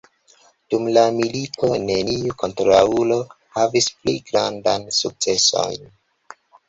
[0.73, 3.17] Dum la milito neniu kontraŭulo
[3.59, 5.89] havis pli grandaj sukcesojn.